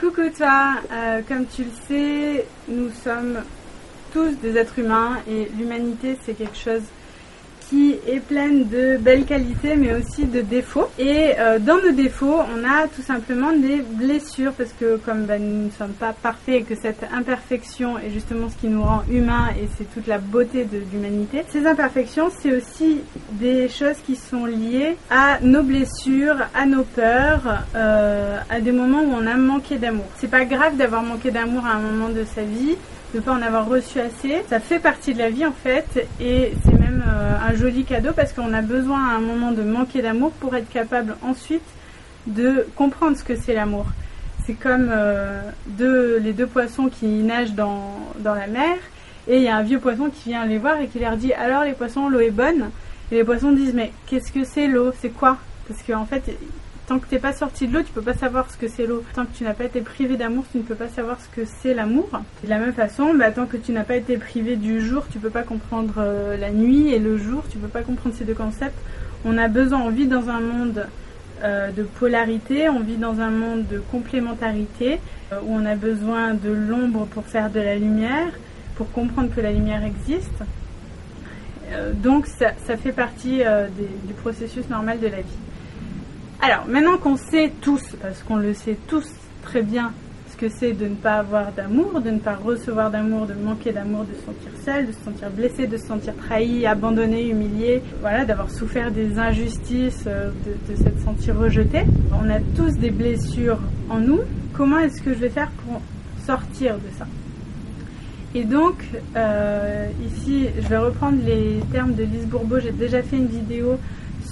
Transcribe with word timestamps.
Coucou 0.00 0.30
toi, 0.36 0.76
euh, 0.92 1.22
comme 1.26 1.44
tu 1.46 1.64
le 1.64 1.70
sais, 1.88 2.46
nous 2.68 2.88
sommes 3.02 3.42
tous 4.12 4.30
des 4.40 4.56
êtres 4.56 4.78
humains 4.78 5.16
et 5.28 5.50
l'humanité 5.58 6.16
c'est 6.24 6.34
quelque 6.34 6.56
chose 6.56 6.82
qui 7.68 7.96
est 8.06 8.20
pleine 8.20 8.68
de 8.68 8.96
belles 8.96 9.24
qualités 9.24 9.76
mais 9.76 9.94
aussi 9.94 10.24
de 10.24 10.40
défauts. 10.40 10.88
Et 10.98 11.34
euh, 11.38 11.58
dans 11.58 11.76
nos 11.76 11.92
défauts, 11.92 12.38
on 12.38 12.64
a 12.64 12.88
tout 12.88 13.02
simplement 13.02 13.52
des 13.52 13.82
blessures 13.82 14.52
parce 14.52 14.72
que 14.72 14.96
comme 14.96 15.24
ben, 15.24 15.42
nous 15.42 15.66
ne 15.66 15.70
sommes 15.70 15.92
pas 15.92 16.12
parfaits 16.12 16.54
et 16.54 16.62
que 16.62 16.74
cette 16.74 17.04
imperfection 17.12 17.98
est 17.98 18.10
justement 18.10 18.48
ce 18.48 18.56
qui 18.56 18.68
nous 18.68 18.82
rend 18.82 19.02
humains 19.10 19.48
et 19.60 19.68
c'est 19.76 19.92
toute 19.92 20.06
la 20.06 20.18
beauté 20.18 20.64
de 20.64 20.78
l'humanité, 20.92 21.44
ces 21.50 21.66
imperfections 21.66 22.30
c'est 22.40 22.52
aussi 22.52 23.00
des 23.32 23.68
choses 23.68 23.96
qui 24.06 24.16
sont 24.16 24.46
liées 24.46 24.96
à 25.10 25.38
nos 25.42 25.62
blessures, 25.62 26.36
à 26.54 26.66
nos 26.66 26.84
peurs, 26.84 27.64
euh, 27.74 28.38
à 28.48 28.60
des 28.60 28.72
moments 28.72 29.02
où 29.02 29.12
on 29.12 29.26
a 29.26 29.36
manqué 29.36 29.76
d'amour. 29.76 30.06
C'est 30.16 30.30
pas 30.30 30.44
grave 30.44 30.76
d'avoir 30.76 31.02
manqué 31.02 31.30
d'amour 31.30 31.66
à 31.66 31.72
un 31.72 31.80
moment 31.80 32.08
de 32.08 32.24
sa 32.24 32.42
vie 32.42 32.76
de 33.14 33.20
pas 33.20 33.32
en 33.32 33.42
avoir 33.42 33.66
reçu 33.68 34.00
assez. 34.00 34.42
Ça 34.48 34.60
fait 34.60 34.78
partie 34.78 35.14
de 35.14 35.18
la 35.18 35.30
vie 35.30 35.46
en 35.46 35.52
fait 35.52 36.06
et 36.20 36.52
c'est 36.64 36.78
même 36.78 37.02
euh, 37.06 37.36
un 37.48 37.54
joli 37.54 37.84
cadeau 37.84 38.12
parce 38.14 38.32
qu'on 38.32 38.52
a 38.52 38.62
besoin 38.62 39.08
à 39.08 39.16
un 39.16 39.20
moment 39.20 39.52
de 39.52 39.62
manquer 39.62 40.02
d'amour 40.02 40.32
pour 40.32 40.54
être 40.54 40.68
capable 40.68 41.16
ensuite 41.22 41.62
de 42.26 42.66
comprendre 42.76 43.16
ce 43.16 43.24
que 43.24 43.36
c'est 43.36 43.54
l'amour. 43.54 43.86
C'est 44.44 44.54
comme 44.54 44.90
euh, 44.90 45.40
les 45.78 46.32
deux 46.32 46.46
poissons 46.46 46.88
qui 46.88 47.06
nagent 47.06 47.54
dans, 47.54 47.98
dans 48.20 48.34
la 48.34 48.46
mer 48.46 48.76
et 49.26 49.36
il 49.36 49.42
y 49.42 49.48
a 49.48 49.56
un 49.56 49.62
vieux 49.62 49.78
poisson 49.78 50.10
qui 50.10 50.30
vient 50.30 50.44
les 50.44 50.58
voir 50.58 50.80
et 50.80 50.88
qui 50.88 50.98
leur 50.98 51.16
dit 51.16 51.32
alors 51.32 51.64
les 51.64 51.72
poissons 51.72 52.08
l'eau 52.08 52.20
est 52.20 52.30
bonne? 52.30 52.70
Et 53.10 53.16
les 53.16 53.24
poissons 53.24 53.52
disent 53.52 53.74
mais 53.74 53.92
qu'est-ce 54.06 54.32
que 54.32 54.44
c'est 54.44 54.66
l'eau? 54.66 54.92
C'est 55.00 55.10
quoi? 55.10 55.38
Parce 55.66 55.82
qu'en 55.82 56.04
fait 56.04 56.22
Tant 56.88 56.98
que 56.98 57.06
tu 57.06 57.16
n'es 57.16 57.20
pas 57.20 57.34
sorti 57.34 57.68
de 57.68 57.74
l'eau, 57.74 57.82
tu 57.82 57.92
peux 57.92 58.00
pas 58.00 58.14
savoir 58.14 58.50
ce 58.50 58.56
que 58.56 58.66
c'est 58.66 58.86
l'eau. 58.86 59.04
Tant 59.14 59.26
que 59.26 59.36
tu 59.36 59.44
n'as 59.44 59.52
pas 59.52 59.64
été 59.64 59.82
privé 59.82 60.16
d'amour, 60.16 60.44
tu 60.50 60.56
ne 60.56 60.62
peux 60.62 60.74
pas 60.74 60.88
savoir 60.88 61.18
ce 61.20 61.28
que 61.28 61.46
c'est 61.46 61.74
l'amour. 61.74 62.08
de 62.42 62.48
la 62.48 62.56
même 62.56 62.72
façon, 62.72 63.12
bah, 63.12 63.30
tant 63.30 63.44
que 63.44 63.58
tu 63.58 63.72
n'as 63.72 63.84
pas 63.84 63.96
été 63.96 64.16
privé 64.16 64.56
du 64.56 64.80
jour, 64.80 65.04
tu 65.12 65.18
peux 65.18 65.28
pas 65.28 65.42
comprendre 65.42 65.96
euh, 65.98 66.38
la 66.38 66.50
nuit 66.50 66.88
et 66.88 66.98
le 66.98 67.18
jour, 67.18 67.44
tu 67.50 67.58
peux 67.58 67.68
pas 67.68 67.82
comprendre 67.82 68.14
ces 68.16 68.24
deux 68.24 68.32
concepts. 68.32 68.78
On 69.26 69.36
a 69.36 69.48
besoin, 69.48 69.82
on 69.82 69.90
vit 69.90 70.06
dans 70.06 70.30
un 70.30 70.40
monde 70.40 70.86
euh, 71.44 71.70
de 71.72 71.82
polarité, 71.82 72.70
on 72.70 72.80
vit 72.80 72.96
dans 72.96 73.20
un 73.20 73.30
monde 73.30 73.66
de 73.66 73.82
complémentarité, 73.92 74.98
euh, 75.34 75.40
où 75.44 75.56
on 75.56 75.66
a 75.66 75.74
besoin 75.74 76.32
de 76.32 76.50
l'ombre 76.50 77.04
pour 77.04 77.26
faire 77.26 77.50
de 77.50 77.60
la 77.60 77.76
lumière, 77.76 78.32
pour 78.76 78.90
comprendre 78.92 79.28
que 79.34 79.42
la 79.42 79.52
lumière 79.52 79.84
existe. 79.84 80.42
donc 81.96 82.26
ça, 82.26 82.76
fait 82.78 82.92
partie 82.92 83.42
du 84.06 84.14
processus 84.14 84.70
normal 84.70 85.00
de 85.00 85.08
la 85.08 85.20
vie. 85.20 85.47
Alors, 86.40 86.66
maintenant 86.68 86.98
qu'on 86.98 87.16
sait 87.16 87.50
tous, 87.60 87.82
parce 88.00 88.22
qu'on 88.22 88.36
le 88.36 88.54
sait 88.54 88.76
tous 88.86 89.06
très 89.42 89.60
bien, 89.62 89.92
ce 90.30 90.36
que 90.36 90.48
c'est 90.48 90.72
de 90.72 90.86
ne 90.86 90.94
pas 90.94 91.14
avoir 91.14 91.50
d'amour, 91.50 92.00
de 92.00 92.10
ne 92.10 92.20
pas 92.20 92.36
recevoir 92.36 92.92
d'amour, 92.92 93.26
de 93.26 93.34
manquer 93.34 93.72
d'amour, 93.72 94.04
de 94.04 94.14
se 94.14 94.24
sentir 94.24 94.52
seul, 94.64 94.86
de 94.86 94.92
se 94.92 95.00
sentir 95.00 95.30
blessé, 95.30 95.66
de 95.66 95.76
se 95.76 95.86
sentir 95.86 96.14
trahi, 96.14 96.64
abandonné, 96.64 97.28
humilié, 97.28 97.82
voilà, 98.00 98.24
d'avoir 98.24 98.50
souffert 98.52 98.92
des 98.92 99.18
injustices, 99.18 100.04
euh, 100.06 100.30
de, 100.46 100.72
de 100.72 100.78
s'être 100.78 101.00
senti 101.00 101.32
rejeté. 101.32 101.82
On 102.12 102.30
a 102.30 102.38
tous 102.54 102.70
des 102.78 102.90
blessures 102.90 103.58
en 103.90 103.98
nous. 103.98 104.20
Comment 104.52 104.78
est-ce 104.78 105.02
que 105.02 105.12
je 105.12 105.18
vais 105.18 105.30
faire 105.30 105.50
pour 105.66 105.80
sortir 106.24 106.76
de 106.76 106.96
ça? 106.96 107.06
Et 108.34 108.44
donc, 108.44 108.84
euh, 109.16 109.86
ici, 110.06 110.48
je 110.60 110.68
vais 110.68 110.76
reprendre 110.76 111.18
les 111.24 111.60
termes 111.72 111.94
de 111.94 112.02
Lise 112.04 112.26
Bourbeau. 112.26 112.60
J'ai 112.60 112.72
déjà 112.72 113.02
fait 113.02 113.16
une 113.16 113.26
vidéo 113.26 113.77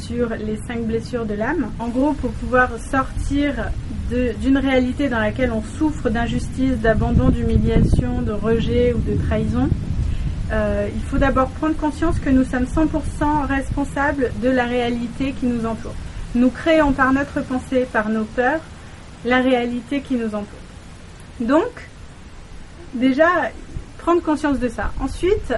sur 0.06 0.30
les 0.30 0.56
cinq 0.66 0.82
blessures 0.86 1.26
de 1.26 1.34
l'âme. 1.34 1.70
En 1.78 1.88
gros, 1.88 2.12
pour 2.12 2.30
pouvoir 2.32 2.70
sortir 2.78 3.70
d'une 4.10 4.58
réalité 4.58 5.08
dans 5.08 5.18
laquelle 5.18 5.50
on 5.52 5.62
souffre 5.78 6.10
d'injustice, 6.10 6.78
d'abandon, 6.78 7.30
d'humiliation, 7.30 8.22
de 8.22 8.32
rejet 8.32 8.94
ou 8.94 8.98
de 8.98 9.16
trahison, 9.26 9.68
euh, 10.52 10.88
il 10.94 11.02
faut 11.02 11.18
d'abord 11.18 11.48
prendre 11.48 11.76
conscience 11.76 12.20
que 12.20 12.30
nous 12.30 12.44
sommes 12.44 12.66
100% 12.66 13.46
responsables 13.46 14.30
de 14.42 14.48
la 14.48 14.64
réalité 14.64 15.32
qui 15.32 15.46
nous 15.46 15.66
entoure. 15.66 15.94
Nous 16.36 16.50
créons 16.50 16.92
par 16.92 17.12
notre 17.12 17.40
pensée, 17.40 17.86
par 17.92 18.08
nos 18.08 18.24
peurs, 18.24 18.60
la 19.24 19.40
réalité 19.40 20.00
qui 20.02 20.14
nous 20.14 20.28
entoure. 20.28 20.66
Donc, 21.40 21.88
déjà, 22.94 23.28
prendre 23.98 24.22
conscience 24.22 24.60
de 24.60 24.68
ça. 24.68 24.92
Ensuite, 25.00 25.52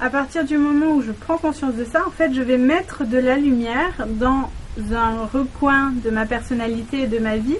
à 0.00 0.08
partir 0.08 0.44
du 0.44 0.56
moment 0.56 0.94
où 0.94 1.02
je 1.02 1.12
prends 1.12 1.36
conscience 1.36 1.74
de 1.74 1.84
ça, 1.84 2.06
en 2.06 2.10
fait, 2.10 2.32
je 2.32 2.40
vais 2.40 2.56
mettre 2.56 3.04
de 3.04 3.18
la 3.18 3.36
lumière 3.36 4.06
dans 4.08 4.48
un 4.92 5.26
recoin 5.26 5.92
de 6.02 6.10
ma 6.10 6.24
personnalité 6.24 7.02
et 7.02 7.06
de 7.06 7.18
ma 7.18 7.36
vie 7.36 7.58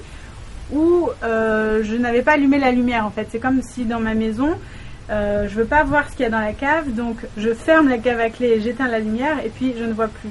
où 0.72 1.08
euh, 1.22 1.82
je 1.82 1.96
n'avais 1.96 2.22
pas 2.22 2.32
allumé 2.32 2.58
la 2.58 2.70
lumière. 2.70 3.04
En 3.04 3.10
fait, 3.10 3.28
c'est 3.30 3.40
comme 3.40 3.60
si 3.62 3.84
dans 3.84 4.00
ma 4.00 4.14
maison, 4.14 4.56
euh, 5.10 5.48
je 5.48 5.54
veux 5.54 5.64
pas 5.66 5.84
voir 5.84 6.08
ce 6.08 6.12
qu'il 6.12 6.22
y 6.22 6.26
a 6.26 6.30
dans 6.30 6.40
la 6.40 6.52
cave, 6.52 6.94
donc 6.94 7.16
je 7.36 7.52
ferme 7.52 7.88
la 7.88 7.98
cave 7.98 8.20
à 8.20 8.30
clé 8.30 8.46
et 8.48 8.60
j'éteins 8.60 8.88
la 8.88 9.00
lumière 9.00 9.44
et 9.44 9.50
puis 9.50 9.74
je 9.78 9.84
ne 9.84 9.92
vois 9.92 10.08
plus. 10.08 10.30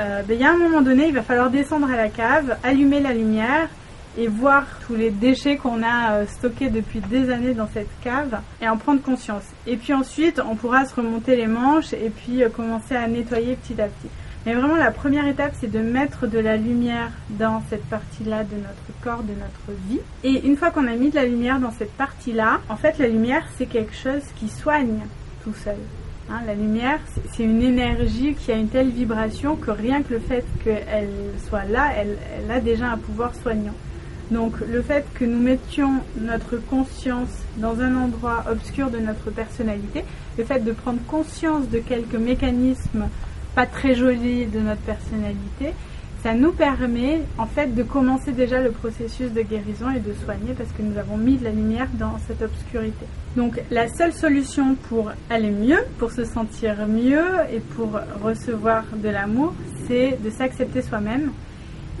Euh, 0.00 0.22
ben, 0.22 0.34
il 0.34 0.40
y 0.40 0.44
a 0.44 0.52
un 0.52 0.56
moment 0.56 0.80
donné, 0.80 1.08
il 1.08 1.14
va 1.14 1.22
falloir 1.22 1.50
descendre 1.50 1.90
à 1.90 1.96
la 1.96 2.08
cave, 2.08 2.56
allumer 2.62 3.00
la 3.00 3.12
lumière 3.12 3.68
et 4.16 4.28
voir 4.28 4.64
tous 4.86 4.94
les 4.94 5.10
déchets 5.10 5.56
qu'on 5.56 5.82
a 5.82 6.12
euh, 6.12 6.26
stockés 6.26 6.70
depuis 6.70 7.00
des 7.00 7.30
années 7.30 7.54
dans 7.54 7.68
cette 7.68 7.88
cave 8.02 8.40
et 8.60 8.68
en 8.68 8.76
prendre 8.76 9.02
conscience. 9.02 9.44
Et 9.66 9.76
puis 9.76 9.92
ensuite, 9.92 10.40
on 10.48 10.56
pourra 10.56 10.84
se 10.86 10.94
remonter 10.94 11.36
les 11.36 11.46
manches 11.46 11.92
et 11.92 12.10
puis 12.10 12.42
euh, 12.42 12.48
commencer 12.48 12.96
à 12.96 13.06
nettoyer 13.06 13.56
petit 13.56 13.80
à 13.80 13.86
petit. 13.86 14.08
Mais 14.46 14.54
vraiment, 14.54 14.76
la 14.76 14.92
première 14.92 15.26
étape, 15.26 15.54
c'est 15.60 15.70
de 15.70 15.80
mettre 15.80 16.28
de 16.28 16.38
la 16.38 16.56
lumière 16.56 17.10
dans 17.30 17.62
cette 17.68 17.84
partie-là 17.86 18.44
de 18.44 18.54
notre 18.54 19.00
corps, 19.02 19.24
de 19.24 19.32
notre 19.32 19.78
vie. 19.88 19.98
Et 20.22 20.46
une 20.46 20.56
fois 20.56 20.70
qu'on 20.70 20.86
a 20.86 20.94
mis 20.94 21.10
de 21.10 21.16
la 21.16 21.24
lumière 21.24 21.58
dans 21.58 21.72
cette 21.72 21.92
partie-là, 21.92 22.60
en 22.68 22.76
fait, 22.76 22.96
la 22.98 23.08
lumière, 23.08 23.44
c'est 23.58 23.66
quelque 23.66 23.94
chose 23.94 24.22
qui 24.36 24.48
soigne 24.48 25.00
tout 25.42 25.52
seul. 25.52 25.76
Hein, 26.30 26.42
la 26.46 26.54
lumière, 26.54 27.00
c'est 27.32 27.42
une 27.42 27.60
énergie 27.60 28.34
qui 28.34 28.52
a 28.52 28.56
une 28.56 28.68
telle 28.68 28.90
vibration 28.90 29.56
que 29.56 29.72
rien 29.72 30.02
que 30.02 30.14
le 30.14 30.20
fait 30.20 30.44
qu'elle 30.62 31.10
soit 31.48 31.64
là, 31.64 31.90
elle, 31.96 32.16
elle 32.38 32.50
a 32.50 32.60
déjà 32.60 32.90
un 32.90 32.98
pouvoir 32.98 33.34
soignant. 33.34 33.74
Donc 34.30 34.54
le 34.60 34.82
fait 34.82 35.04
que 35.14 35.24
nous 35.24 35.38
mettions 35.38 36.00
notre 36.20 36.56
conscience 36.56 37.44
dans 37.58 37.80
un 37.80 37.96
endroit 37.96 38.44
obscur 38.50 38.90
de 38.90 38.98
notre 38.98 39.30
personnalité, 39.30 40.04
le 40.36 40.44
fait 40.44 40.60
de 40.60 40.72
prendre 40.72 41.00
conscience 41.06 41.68
de 41.68 41.78
quelques 41.78 42.16
mécanismes 42.16 43.08
pas 43.54 43.66
très 43.66 43.94
jolis 43.94 44.46
de 44.46 44.58
notre 44.58 44.82
personnalité, 44.82 45.72
ça 46.22 46.34
nous 46.34 46.50
permet 46.50 47.22
en 47.38 47.46
fait 47.46 47.72
de 47.74 47.84
commencer 47.84 48.32
déjà 48.32 48.60
le 48.60 48.72
processus 48.72 49.30
de 49.30 49.42
guérison 49.42 49.90
et 49.90 50.00
de 50.00 50.12
soigner 50.12 50.54
parce 50.58 50.72
que 50.72 50.82
nous 50.82 50.98
avons 50.98 51.16
mis 51.16 51.36
de 51.36 51.44
la 51.44 51.50
lumière 51.50 51.88
dans 51.94 52.18
cette 52.26 52.42
obscurité. 52.42 53.06
Donc 53.36 53.62
la 53.70 53.86
seule 53.86 54.12
solution 54.12 54.74
pour 54.88 55.12
aller 55.30 55.50
mieux, 55.50 55.78
pour 55.98 56.10
se 56.10 56.24
sentir 56.24 56.86
mieux 56.88 57.26
et 57.52 57.60
pour 57.60 58.00
recevoir 58.24 58.82
de 58.96 59.08
l'amour, 59.08 59.54
c'est 59.86 60.18
de 60.20 60.30
s'accepter 60.30 60.82
soi-même 60.82 61.30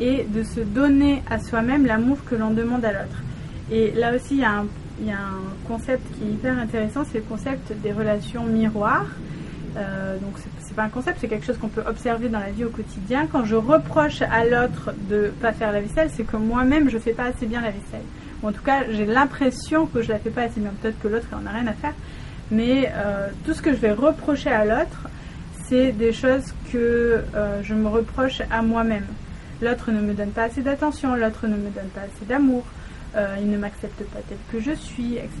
et 0.00 0.24
de 0.24 0.42
se 0.42 0.60
donner 0.60 1.22
à 1.30 1.38
soi-même 1.38 1.86
l'amour 1.86 2.18
que 2.28 2.34
l'on 2.34 2.50
demande 2.50 2.84
à 2.84 2.92
l'autre. 2.92 3.22
Et 3.70 3.92
là 3.92 4.14
aussi, 4.14 4.34
il 4.34 4.40
y, 4.40 4.44
a 4.44 4.50
un, 4.58 4.66
concept 5.66 6.02
qui 6.14 6.24
est 6.24 6.32
hyper 6.32 6.58
intéressant, 6.58 7.02
c'est 7.10 7.18
le 7.18 7.24
concept 7.24 7.72
des 7.82 7.92
relations 7.92 8.44
miroirs. 8.44 9.06
Euh, 9.76 10.16
donc 10.18 10.34
c'est 10.60 10.74
pas 10.74 10.84
un 10.84 10.88
concept, 10.88 11.18
c'est 11.20 11.28
quelque 11.28 11.44
chose 11.44 11.58
qu'on 11.58 11.68
peut 11.68 11.82
observer 11.86 12.28
dans 12.28 12.38
la 12.38 12.50
vie 12.50 12.64
au 12.64 12.70
quotidien. 12.70 13.26
Quand 13.30 13.44
je 13.44 13.56
reproche 13.56 14.22
à 14.22 14.44
l'autre 14.44 14.94
de 15.10 15.32
pas 15.40 15.52
faire 15.52 15.72
la 15.72 15.80
vaisselle, 15.80 16.10
c'est 16.12 16.24
que 16.24 16.36
moi-même 16.36 16.88
je 16.88 16.98
fais 16.98 17.12
pas 17.12 17.24
assez 17.24 17.46
bien 17.46 17.60
la 17.60 17.70
vaisselle. 17.70 18.04
Ou 18.42 18.48
en 18.48 18.52
tout 18.52 18.62
cas, 18.62 18.84
j'ai 18.90 19.06
l'impression 19.06 19.86
que 19.86 20.02
je 20.02 20.10
la 20.10 20.18
fais 20.18 20.30
pas 20.30 20.42
assez 20.42 20.60
bien. 20.60 20.70
Peut-être 20.80 21.00
que 21.00 21.08
l'autre 21.08 21.26
en 21.32 21.46
a 21.46 21.50
rien 21.50 21.66
à 21.66 21.72
faire, 21.72 21.94
mais 22.50 22.92
euh, 22.94 23.28
tout 23.44 23.54
ce 23.54 23.60
que 23.60 23.72
je 23.72 23.78
vais 23.78 23.92
reprocher 23.92 24.50
à 24.50 24.64
l'autre, 24.64 25.08
c'est 25.64 25.90
des 25.92 26.12
choses 26.12 26.54
que 26.72 27.22
euh, 27.34 27.60
je 27.62 27.74
me 27.74 27.88
reproche 27.88 28.40
à 28.50 28.62
moi-même 28.62 29.06
l'autre 29.62 29.90
ne 29.90 30.00
me 30.00 30.14
donne 30.14 30.30
pas 30.30 30.44
assez 30.44 30.62
d'attention, 30.62 31.14
l'autre 31.14 31.46
ne 31.46 31.56
me 31.56 31.70
donne 31.70 31.88
pas 31.94 32.02
assez 32.02 32.24
d'amour, 32.26 32.64
euh, 33.16 33.36
il 33.40 33.50
ne 33.50 33.56
m'accepte 33.56 34.02
pas 34.04 34.20
tel 34.28 34.38
que 34.52 34.60
je 34.60 34.76
suis, 34.76 35.14
etc. 35.14 35.32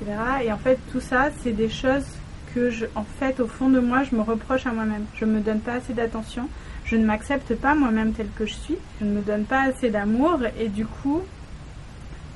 Et 0.44 0.52
en 0.52 0.58
fait, 0.58 0.78
tout 0.92 1.00
ça, 1.00 1.30
c'est 1.42 1.52
des 1.52 1.68
choses 1.68 2.06
que, 2.54 2.70
je, 2.70 2.86
en 2.94 3.04
fait, 3.18 3.40
au 3.40 3.46
fond 3.46 3.68
de 3.68 3.80
moi, 3.80 4.02
je 4.02 4.16
me 4.16 4.22
reproche 4.22 4.66
à 4.66 4.72
moi-même. 4.72 5.04
Je 5.14 5.24
ne 5.24 5.32
me 5.32 5.40
donne 5.40 5.60
pas 5.60 5.74
assez 5.74 5.92
d'attention, 5.92 6.48
je 6.84 6.96
ne 6.96 7.04
m'accepte 7.04 7.54
pas 7.54 7.74
moi-même 7.74 8.12
tel 8.12 8.28
que 8.36 8.46
je 8.46 8.54
suis, 8.54 8.76
je 9.00 9.04
ne 9.04 9.12
me 9.12 9.20
donne 9.20 9.44
pas 9.44 9.62
assez 9.62 9.90
d'amour, 9.90 10.40
et 10.58 10.68
du 10.68 10.86
coup, 10.86 11.22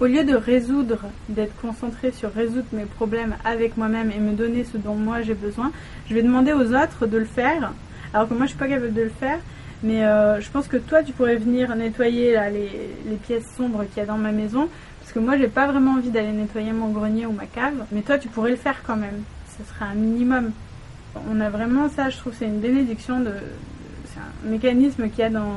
au 0.00 0.06
lieu 0.06 0.24
de 0.24 0.34
résoudre, 0.34 0.98
d'être 1.28 1.54
concentré 1.60 2.10
sur 2.10 2.32
résoudre 2.32 2.66
mes 2.72 2.86
problèmes 2.86 3.36
avec 3.44 3.76
moi-même 3.76 4.10
et 4.10 4.18
me 4.18 4.32
donner 4.32 4.64
ce 4.64 4.78
dont 4.78 4.94
moi 4.94 5.20
j'ai 5.20 5.34
besoin, 5.34 5.72
je 6.08 6.14
vais 6.14 6.22
demander 6.22 6.52
aux 6.52 6.74
autres 6.74 7.06
de 7.06 7.18
le 7.18 7.26
faire, 7.26 7.72
alors 8.14 8.28
que 8.28 8.34
moi 8.34 8.46
je 8.46 8.50
suis 8.50 8.58
pas 8.58 8.68
capable 8.68 8.94
de 8.94 9.02
le 9.02 9.10
faire, 9.10 9.38
mais 9.82 10.04
euh, 10.04 10.40
je 10.40 10.50
pense 10.50 10.68
que 10.68 10.76
toi, 10.76 11.02
tu 11.02 11.12
pourrais 11.12 11.36
venir 11.36 11.74
nettoyer 11.74 12.38
les, 12.52 13.16
pièces 13.16 13.46
sombres 13.56 13.84
qu'il 13.84 13.98
y 13.98 14.00
a 14.00 14.06
dans 14.06 14.18
ma 14.18 14.32
maison. 14.32 14.68
Parce 15.00 15.12
que 15.12 15.18
moi, 15.18 15.36
j'ai 15.36 15.48
pas 15.48 15.66
vraiment 15.66 15.92
envie 15.92 16.10
d'aller 16.10 16.32
nettoyer 16.32 16.72
mon 16.72 16.88
grenier 16.88 17.26
ou 17.26 17.32
ma 17.32 17.46
cave. 17.46 17.84
Mais 17.92 18.02
toi, 18.02 18.18
tu 18.18 18.28
pourrais 18.28 18.50
le 18.50 18.56
faire 18.56 18.82
quand 18.86 18.96
même. 18.96 19.22
Ce 19.58 19.64
serait 19.64 19.86
un 19.86 19.94
minimum. 19.94 20.52
On 21.30 21.40
a 21.40 21.50
vraiment 21.50 21.88
ça, 21.88 22.10
je 22.10 22.16
trouve, 22.18 22.34
c'est 22.38 22.46
une 22.46 22.60
bénédiction. 22.60 23.20
de 23.20 23.32
C'est 24.04 24.20
un 24.20 24.50
mécanisme 24.50 25.08
qu'il 25.08 25.20
y 25.20 25.22
a 25.22 25.30
dans 25.30 25.56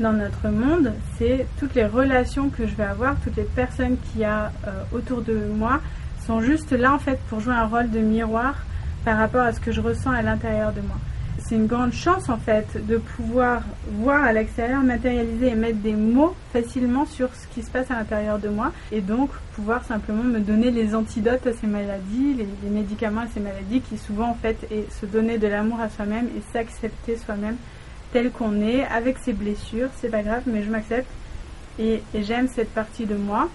dans 0.00 0.12
notre 0.12 0.48
monde, 0.48 0.92
c'est 1.16 1.46
toutes 1.58 1.74
les 1.74 1.86
relations 1.86 2.50
que 2.50 2.66
je 2.66 2.74
vais 2.74 2.84
avoir, 2.84 3.16
toutes 3.24 3.36
les 3.36 3.44
personnes 3.44 3.96
qu'il 3.98 4.20
y 4.20 4.24
a 4.24 4.52
euh, 4.66 4.82
autour 4.92 5.22
de 5.22 5.40
moi 5.54 5.80
sont 6.26 6.40
juste 6.40 6.72
là 6.72 6.92
en 6.92 6.98
fait 6.98 7.18
pour 7.30 7.40
jouer 7.40 7.54
un 7.54 7.66
rôle 7.66 7.90
de 7.90 8.00
miroir 8.00 8.56
par 9.04 9.16
rapport 9.16 9.42
à 9.42 9.52
ce 9.52 9.60
que 9.60 9.72
je 9.72 9.80
ressens 9.80 10.10
à 10.10 10.22
l'intérieur 10.22 10.72
de 10.72 10.80
moi. 10.80 10.96
C'est 11.48 11.54
une 11.54 11.68
grande 11.68 11.92
chance 11.92 12.28
en 12.28 12.38
fait 12.38 12.84
de 12.88 12.96
pouvoir 12.96 13.62
voir 14.00 14.24
à 14.24 14.32
l'extérieur, 14.32 14.82
matérialiser 14.82 15.50
et 15.50 15.54
mettre 15.54 15.78
des 15.78 15.92
mots 15.92 16.34
facilement 16.52 17.06
sur 17.06 17.32
ce 17.36 17.46
qui 17.54 17.62
se 17.62 17.70
passe 17.70 17.88
à 17.88 17.94
l'intérieur 17.94 18.40
de 18.40 18.48
moi 18.48 18.72
et 18.90 19.00
donc 19.00 19.30
pouvoir 19.54 19.84
simplement 19.84 20.24
me 20.24 20.40
donner 20.40 20.72
les 20.72 20.96
antidotes 20.96 21.46
à 21.46 21.52
ces 21.52 21.68
maladies, 21.68 22.34
les, 22.34 22.68
médicaments 22.68 23.20
à 23.20 23.26
ces 23.28 23.38
maladies 23.38 23.80
qui 23.80 23.96
souvent 23.96 24.30
en 24.30 24.34
fait 24.34 24.66
est 24.72 24.90
se 24.90 25.06
donner 25.06 25.38
de 25.38 25.46
l'amour 25.46 25.78
à 25.78 25.88
soi-même 25.88 26.26
et 26.36 26.42
s'accepter 26.52 27.16
soi-même 27.16 27.56
tel 28.12 28.32
qu'on 28.32 28.60
est, 28.60 28.84
avec 28.84 29.16
ses 29.18 29.32
blessures, 29.32 29.90
c'est 30.00 30.10
pas 30.10 30.22
grave, 30.24 30.42
mais 30.46 30.64
je 30.64 30.70
m'accepte 30.70 31.08
et, 31.78 32.02
j'aime 32.22 32.48
cette 32.48 32.72
partie 32.74 33.06
de 33.06 33.14
moi. 33.14 33.48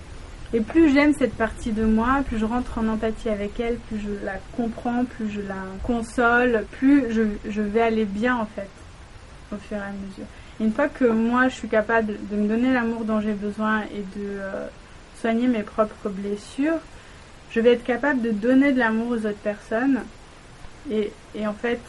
Et 0.54 0.60
plus 0.60 0.94
j'aime 0.94 1.14
cette 1.14 1.36
partie 1.36 1.72
de 1.72 1.86
moi, 1.86 2.24
plus 2.26 2.38
je 2.38 2.46
rentre 2.46 2.78
en 2.78 2.88
empathie 2.90 3.30
avec 3.30 3.60
elle, 3.60 3.78
plus 3.78 4.00
je 4.00 4.26
la 4.26 4.36
comprends, 4.58 5.06
plus 5.06 5.30
je 5.30 5.40
la 5.40 5.56
console, 5.84 6.66
plus 6.72 7.06
je, 7.14 7.62
vais 7.62 7.82
aller 7.82 8.04
bien 8.04 8.36
en 8.36 8.46
fait, 8.46 8.70
au 9.54 9.58
fur 9.58 9.78
et 9.78 9.80
à 9.80 9.92
mesure. 9.92 10.26
une 10.60 10.74
fois 10.74 10.90
que 10.90 11.06
moi 11.06 11.48
je 11.48 11.56
suis 11.56 11.70
capable 11.70 12.16
de 12.30 12.36
me 12.36 12.50
donner 12.50 12.74
l'amour 12.74 13.06
dont 13.06 13.22
j'ai 13.22 13.32
besoin 13.32 13.84
et 13.84 14.20
de 14.20 14.26
euh, 14.40 14.68
soigner 15.22 15.48
mes 15.48 15.64
propres 15.64 16.10
blessures, 16.10 16.80
je 17.52 17.60
vais 17.62 17.74
être 17.74 17.86
capable 17.86 18.22
de 18.22 18.32
donner 18.32 18.74
de 18.74 18.80
l'amour 18.80 19.10
aux 19.12 19.26
autres 19.26 19.44
personnes. 19.44 20.02
Et, 20.90 21.12
en 21.46 21.54
fait, 21.54 21.80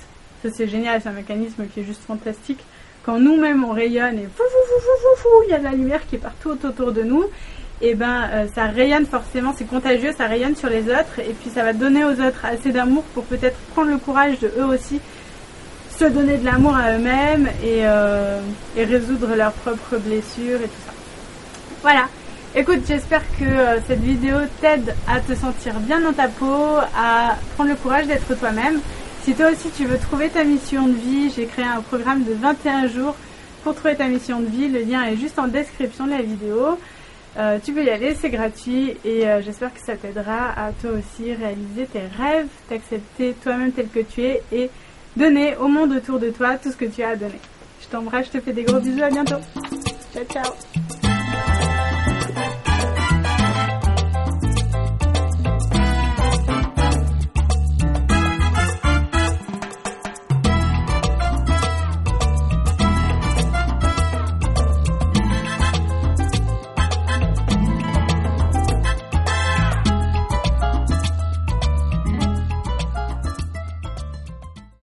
ça 0.42 0.50
c'est 0.52 0.68
génial, 0.68 1.00
c'est 1.00 1.08
un 1.08 1.12
mécanisme 1.12 1.66
qui 1.66 1.80
est 1.80 1.84
juste 1.84 2.02
fantastique. 2.02 2.60
Quand 3.04 3.18
nous-mêmes 3.18 3.64
on 3.64 3.72
rayonne 3.72 4.18
et 4.18 4.26
fou, 4.26 4.42
fou, 4.42 4.80
fou, 4.80 5.16
fou, 5.16 5.28
il 5.46 5.50
y 5.50 5.54
a 5.54 5.58
de 5.58 5.64
la 5.64 5.72
lumière 5.72 6.06
qui 6.06 6.16
est 6.16 6.18
partout 6.18 6.50
autour 6.50 6.92
de 6.92 7.02
nous, 7.02 7.24
et 7.80 7.90
eh 7.90 7.94
ben 7.94 8.28
euh, 8.32 8.46
ça 8.54 8.66
rayonne 8.66 9.06
forcément, 9.06 9.52
c'est 9.56 9.64
contagieux, 9.64 10.12
ça 10.16 10.26
rayonne 10.26 10.54
sur 10.54 10.68
les 10.68 10.82
autres, 10.82 11.18
et 11.18 11.34
puis 11.40 11.50
ça 11.50 11.64
va 11.64 11.72
donner 11.72 12.04
aux 12.04 12.12
autres 12.12 12.44
assez 12.44 12.70
d'amour 12.70 13.02
pour 13.14 13.24
peut-être 13.24 13.56
prendre 13.72 13.90
le 13.90 13.98
courage 13.98 14.38
de 14.38 14.52
eux 14.58 14.66
aussi 14.66 15.00
se 15.98 16.04
donner 16.04 16.38
de 16.38 16.44
l'amour 16.44 16.74
à 16.74 16.92
eux-mêmes 16.96 17.48
et, 17.62 17.82
euh, 17.84 18.40
résoudre 18.76 19.34
leurs 19.36 19.52
propres 19.52 19.98
blessures 19.98 20.60
et 20.60 20.68
tout 20.68 20.82
ça. 20.86 20.92
Voilà. 21.82 22.08
Écoute, 22.54 22.80
j'espère 22.86 23.22
que 23.38 23.44
euh, 23.44 23.78
cette 23.86 24.00
vidéo 24.00 24.36
t'aide 24.60 24.94
à 25.08 25.20
te 25.20 25.34
sentir 25.34 25.78
bien 25.80 26.00
dans 26.00 26.12
ta 26.12 26.28
peau, 26.28 26.78
à 26.96 27.36
prendre 27.54 27.70
le 27.70 27.76
courage 27.76 28.06
d'être 28.06 28.34
toi-même. 28.38 28.80
Si 29.22 29.34
toi 29.34 29.46
aussi 29.52 29.70
tu 29.76 29.86
veux 29.86 29.98
trouver 29.98 30.28
ta 30.28 30.44
mission 30.44 30.88
de 30.88 30.94
vie, 30.94 31.32
j'ai 31.34 31.46
créé 31.46 31.64
un 31.64 31.80
programme 31.80 32.24
de 32.24 32.34
21 32.34 32.88
jours 32.88 33.14
pour 33.62 33.74
trouver 33.74 33.94
ta 33.94 34.06
mission 34.08 34.40
de 34.40 34.46
vie. 34.46 34.68
Le 34.68 34.80
lien 34.80 35.04
est 35.04 35.16
juste 35.16 35.38
en 35.38 35.46
description 35.46 36.06
de 36.06 36.10
la 36.10 36.22
vidéo. 36.22 36.78
Euh, 37.38 37.58
tu 37.64 37.72
peux 37.72 37.82
y 37.82 37.88
aller, 37.88 38.14
c'est 38.14 38.28
gratuit 38.28 38.94
et 39.04 39.26
euh, 39.26 39.40
j'espère 39.42 39.72
que 39.72 39.80
ça 39.80 39.96
t'aidera 39.96 40.50
à 40.50 40.70
toi 40.72 40.90
aussi 40.90 41.32
réaliser 41.32 41.86
tes 41.86 42.00
rêves, 42.00 42.48
t'accepter 42.68 43.34
toi-même 43.42 43.72
tel 43.72 43.88
que 43.88 44.00
tu 44.00 44.22
es 44.22 44.42
et 44.52 44.70
donner 45.16 45.56
au 45.56 45.68
monde 45.68 45.92
autour 45.92 46.18
de 46.18 46.30
toi 46.30 46.56
tout 46.58 46.70
ce 46.70 46.76
que 46.76 46.84
tu 46.84 47.02
as 47.02 47.10
à 47.10 47.16
donner. 47.16 47.40
Je 47.80 47.88
t'embrasse, 47.88 48.26
je 48.26 48.38
te 48.38 48.40
fais 48.40 48.52
des 48.52 48.64
gros 48.64 48.80
bisous, 48.80 49.02
à 49.02 49.08
bientôt. 49.08 49.40
Ciao 50.12 50.24
ciao 50.24 50.91